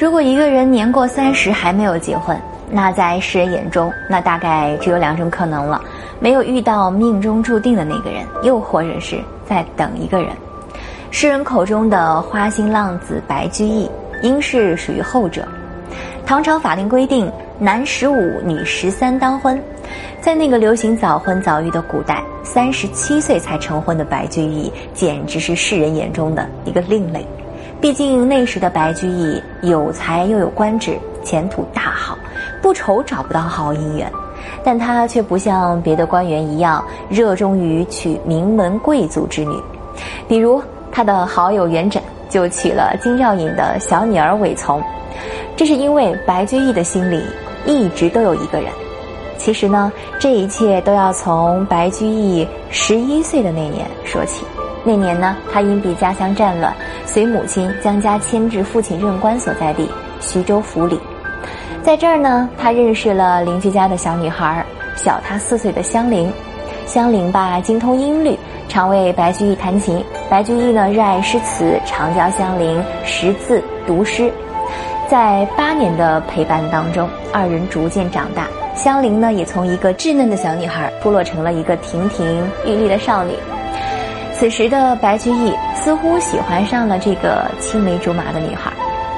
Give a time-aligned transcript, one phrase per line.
[0.00, 2.34] 如果一个人年过三十还没有结婚，
[2.70, 5.78] 那在世人眼中，那大概只有两种可能了：
[6.18, 10.30] 没有遇到命中注定的那个人，又或者是在等一个人。
[11.10, 13.90] 世人口中的花心浪子白居易，
[14.22, 15.46] 应是属于后者。
[16.24, 19.62] 唐朝法令规定，男十五，女十三当婚。
[20.18, 27.22] 在那个流行早婚早育的古代，三十七岁才成婚的白居易，简直是世人眼中的一个另类。
[27.80, 32.18] 毕竟那时的白居易有才又有官职，前途大好，
[32.60, 34.10] 不愁找不到好姻缘。
[34.62, 39.54] 但他却不像别的官员一样热衷于娶名门贵族之女，
[40.28, 44.82] 比如他的好友元稹就娶了金兆隐的小女儿韦从。
[45.56, 47.22] 这是因为白居易的心里
[47.64, 48.70] 一直都有一个人。
[49.38, 54.44] 其实呢，这一切都要从白居易十一岁的那年说起。
[54.84, 56.74] 那年呢，他因避家乡战乱，
[57.12, 61.00] 随母亲将家迁至父亲任官所在地徐州府里。
[61.82, 66.32] 在这儿呢，他认识了邻居家的小女孩，小他四岁的香菱。
[66.86, 70.04] 香菱吧精通音律，常为白居易弹琴。
[70.28, 74.32] 白居易呢热爱诗词，常教香菱识字读诗。
[75.08, 78.46] 在八年的陪伴当中，二人逐渐长大。
[78.76, 83.34] 香菱呢，也从一个稚嫩的小女孩脱落成了一个亭亭玉立的少女。
[84.40, 88.72] 此时的白居易似乎喜欢上了这个青梅竹马的女孩，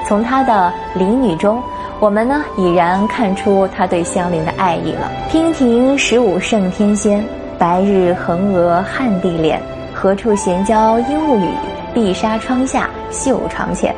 [0.04, 1.62] 从她的邻女中，
[2.00, 5.08] 我们呢已然看出他对香菱的爱意了。
[5.30, 7.24] 娉婷十五胜天仙，
[7.56, 9.62] 白日横娥汉地脸，
[9.94, 11.50] 何处闲教鹦鹉语？
[11.94, 13.94] 碧纱窗下绣床前。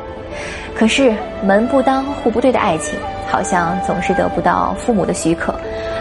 [0.75, 1.11] 可是
[1.43, 2.99] 门不当户不对的爱情，
[3.31, 5.55] 好像总是得不到父母的许可。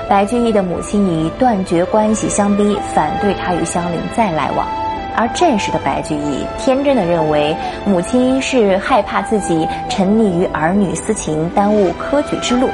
[0.09, 4.67] 白居易的母亲以断绝关系相逼，反对他与香菱再来往。
[5.15, 12.69] 而这时的白居易天真的认为，母亲是害怕自己沉溺于儿女私情，耽误科举之路，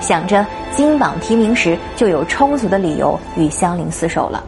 [0.00, 4.42] 想着金榜题名时就有充足的理由与香菱厮守了。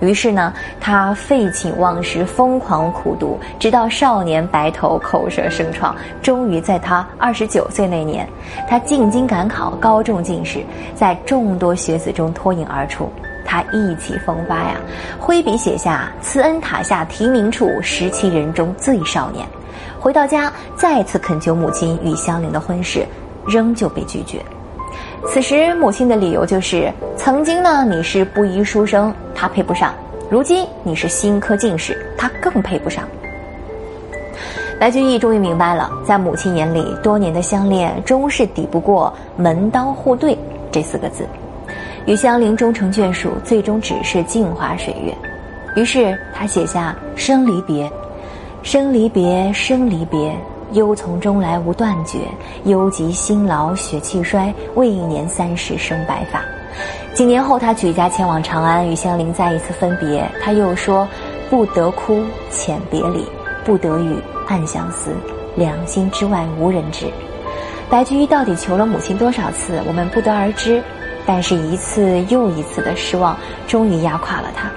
[0.00, 5.96] 于是呢，他废寝忘食，疯狂苦读，直到少年白头，口舌生疮。
[6.20, 8.28] 终于在他二十九岁那年，
[8.68, 10.60] 他进京赶考，高中进士，
[10.94, 13.10] 在众多学子中脱颖而出。
[13.56, 14.76] 他意气风发呀，
[15.18, 19.46] 挥笔写下“慈恩塔下题名处，十七人中最少年”。
[19.98, 23.06] 回到家，再次恳求母亲与香菱的婚事，
[23.46, 24.42] 仍旧被拒绝。
[25.26, 29.88] 此时母亲的理由就是：曾经呢你是布衣书生，他配不上；
[30.28, 33.04] 如今你是新科进士，他更配不上。
[34.78, 40.36] 白居易终于明白了，在母亲眼里，多年的相恋终是抵不过“门当户对”
[40.70, 41.26] 这四个字。
[42.06, 45.12] 与香菱终成眷属，最终只是镜花水月。
[45.74, 47.86] 于是他写下《生离别》
[48.62, 50.34] ：“生离别，生离别，
[50.72, 52.20] 忧从中来无断绝。
[52.64, 56.42] 忧及辛劳血气衰，未年三十生白发。”
[57.12, 60.24] 几年后，他举家前往长安，与香菱再一次分别。
[60.42, 61.08] 他又说
[61.50, 62.22] ：“不得哭，
[62.52, 63.22] 遣别离；
[63.64, 64.16] 不得语，
[64.46, 65.10] 暗相思。
[65.56, 67.06] 两心之外无人知。”
[67.90, 70.82] 白居易到底求了母亲多少次，我们不得而知。
[71.26, 74.70] 但是，一次又一次的失望，终于压垮了他。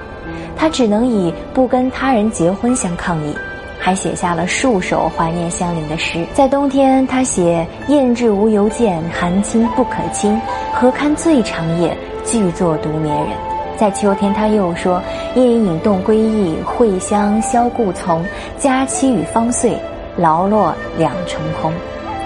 [0.57, 3.35] 他只能以不跟他人结婚相抗议，
[3.79, 6.25] 还写下了数首怀念香菱的诗。
[6.33, 10.39] 在冬天，他写“雁至无由见，寒清不可亲。
[10.73, 11.95] 何堪最长夜，
[12.25, 13.29] 俱作独眠人。”
[13.77, 15.01] 在秋天，他又说
[15.35, 18.25] ：“夜饮动归意，会香消故丛。
[18.57, 19.77] 佳期与芳岁，
[20.17, 21.71] 劳落两成空。”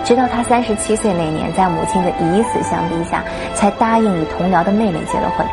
[0.03, 3.23] 直到他三十七岁那年，在母亲的以死相逼下，
[3.55, 5.47] 才答应与同僚的妹妹结了婚。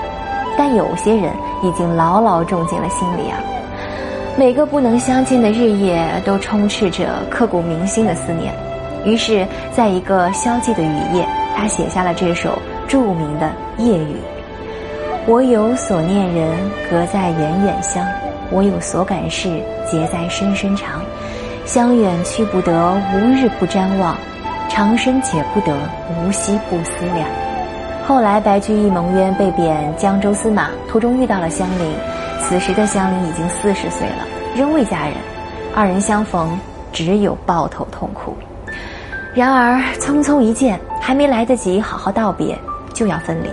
[0.58, 3.38] 但有些人已经牢牢种进了心里啊。
[4.36, 8.52] 每个不能相见的日夜，都充斥着刻骨铭心的思念。
[9.04, 12.58] 于是，在一个消寂的雨夜，他写下了这首
[12.88, 13.50] 著名的
[13.82, 14.14] 《夜雨》：
[15.26, 16.56] 我有所念人，
[16.90, 18.04] 隔在远远乡；
[18.50, 19.48] 我有所感事，
[19.90, 21.00] 结在深深长。
[21.64, 24.16] 乡远去不得，无日不瞻望。
[24.70, 25.76] 长生解不得，
[26.22, 27.28] 无息不思量。
[28.06, 31.92] 后来，白居易蒙冤被贬江州司马，途中遇到了香菱。
[32.40, 35.14] 此时的香菱已经四十岁了，仍未嫁人。
[35.74, 36.56] 二人相逢，
[36.92, 38.32] 只有抱头痛哭。
[39.34, 42.56] 然而，匆匆一见，还没来得及好好道别，
[42.94, 43.48] 就要分离。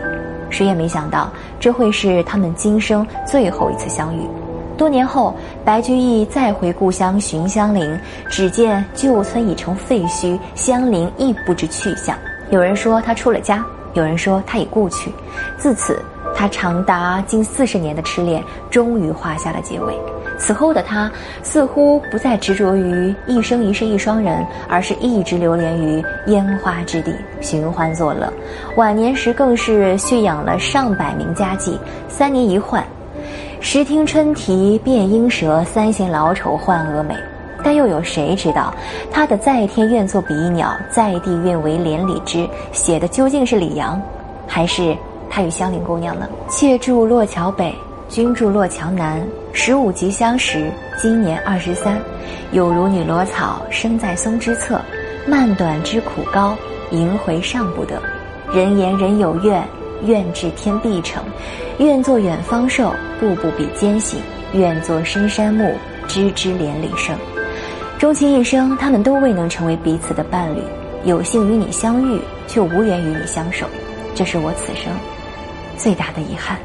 [0.51, 4.21] 谁也没想到，这会是他们今生最后一次相遇。
[4.77, 5.35] 多年后，
[5.65, 12.15] 白居易再回故乡寻香菱，只见旧村已成废墟，香菱亦不知去向。
[12.51, 15.12] 有人说他出了家，有人说他已故去。
[15.57, 16.00] 自此，
[16.35, 19.94] 他长达近四十年的痴恋终于画下了结尾。
[20.38, 28.31] 此后的他似乎不再执着于一生一世一双人，而是一直流连于烟花之地，寻欢作乐。
[28.75, 31.75] 晚年时更是蓄养了上百名家妓，
[32.07, 32.85] 三年一换，
[33.59, 37.15] 时听春啼变莺舌，三弦老丑换蛾眉。
[37.63, 38.74] 但又有谁知道，
[39.12, 44.01] 他的在天愿作比翼鸟，在地愿为连理枝，写的究竟是李阳，
[44.48, 44.95] 还是？
[45.30, 46.30] 他与香菱姑娘呢？
[46.48, 47.75] 妾住洛桥北，
[48.07, 49.21] 君住洛桥南。
[49.51, 50.71] 十五即相识，
[51.01, 52.00] 今年二十三。
[52.51, 54.80] 有如女萝草生在松之侧，
[55.27, 56.56] 漫短之苦高，
[56.92, 58.00] 萦回尚不得。
[58.54, 59.62] 人言人有怨，
[60.05, 61.23] 愿至天必成。
[61.79, 64.19] 愿做远方兽，步步比艰辛；
[64.53, 65.73] 愿做深山木，
[66.07, 67.15] 枝枝连理生。
[67.97, 70.61] 终其一生，他们都未能成为彼此的伴侣。
[71.03, 73.65] 有幸与你相遇，却无缘与你相守，
[74.13, 74.91] 这是我此生。
[75.77, 76.57] 最大的遗憾。